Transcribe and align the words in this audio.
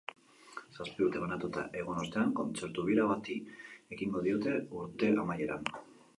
Zazpi 0.77 1.03
urte 1.07 1.19
banatuta 1.23 1.65
egon 1.81 1.99
ostean, 2.05 2.31
kontzertu-bira 2.39 3.07
bati 3.13 3.37
ekingo 3.99 4.27
diote 4.31 4.57
urte 4.83 5.13
amaieran. 5.27 5.71